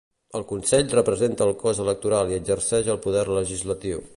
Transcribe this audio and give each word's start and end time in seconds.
El 0.37 0.45
Consell 0.51 0.87
representa 0.93 1.45
el 1.49 1.53
cos 1.65 1.81
electoral 1.85 2.33
i 2.33 2.39
exerceix 2.41 2.91
el 2.95 3.01
poder 3.05 3.27
legislatiu. 3.41 4.07